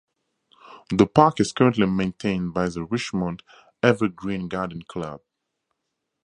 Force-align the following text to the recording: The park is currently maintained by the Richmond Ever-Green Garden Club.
The 0.89 1.05
park 1.05 1.39
is 1.39 1.51
currently 1.51 1.85
maintained 1.85 2.55
by 2.55 2.69
the 2.69 2.85
Richmond 2.85 3.43
Ever-Green 3.83 4.47
Garden 4.47 4.81
Club. 4.81 5.21